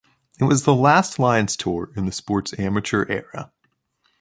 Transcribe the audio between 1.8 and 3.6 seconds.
in the sport's amateur era.